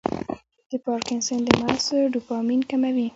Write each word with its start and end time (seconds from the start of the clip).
د 0.69 0.71
پارکنسن 0.85 1.39
د 1.47 1.49
مغز 1.61 1.87
ډوپامین 2.13 2.61
کموي. 2.69 3.07